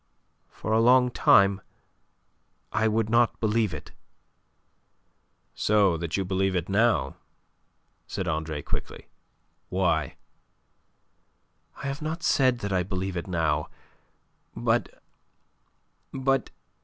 [0.49, 1.61] For a long time
[2.73, 3.91] I would not believe it."
[5.53, 7.17] "So that you believe it now,"
[8.07, 9.09] said Andre quickly.
[9.69, 10.15] "Why?"
[11.75, 13.69] "I have not said that I believe it now.
[14.55, 14.89] But...
[16.11, 16.49] but...